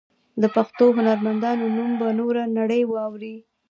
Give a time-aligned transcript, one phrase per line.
[0.41, 3.35] د پښتو هنرمندانو نوم به نوره نړۍ واوري.